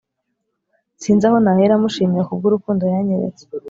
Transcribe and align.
sinzi 1.01 1.23
aho 1.27 1.37
nahera 1.43 1.75
mushimira 1.81 2.27
kubw'urukundo 2.29 2.83
yanyeretse 2.93 3.43